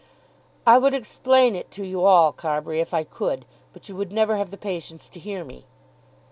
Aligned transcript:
"I 0.65 0.79
would 0.79 0.95
explain 0.95 1.55
it 1.55 1.69
to 1.73 1.85
you 1.85 2.03
all, 2.05 2.31
Carbury, 2.33 2.81
if 2.81 2.91
I 2.91 3.03
could. 3.03 3.45
But 3.71 3.87
you 3.87 3.95
would 3.97 4.11
never 4.11 4.35
have 4.35 4.49
the 4.49 4.57
patience 4.57 5.07
to 5.09 5.19
hear 5.19 5.43
me." 5.43 5.67